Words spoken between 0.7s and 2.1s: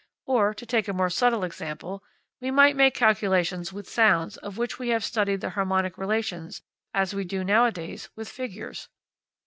a more subtle example.